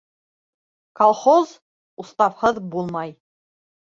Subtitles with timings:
[1.01, 1.53] Колхоз
[2.05, 3.17] уставһыҙ булмай.